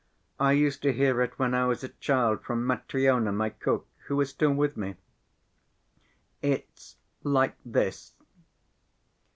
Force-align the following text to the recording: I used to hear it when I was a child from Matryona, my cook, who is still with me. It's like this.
I 0.39 0.53
used 0.53 0.81
to 0.81 0.93
hear 0.93 1.21
it 1.21 1.37
when 1.37 1.53
I 1.53 1.65
was 1.67 1.83
a 1.83 1.89
child 1.89 2.41
from 2.43 2.65
Matryona, 2.65 3.31
my 3.31 3.51
cook, 3.51 3.87
who 4.07 4.19
is 4.21 4.31
still 4.31 4.49
with 4.51 4.75
me. 4.75 4.95
It's 6.41 6.95
like 7.23 7.55
this. 7.63 8.13